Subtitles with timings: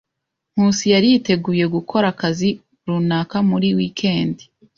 [0.53, 2.49] Nkusi yari yateguye gukora akazi
[2.87, 4.43] runaka muri wikendi.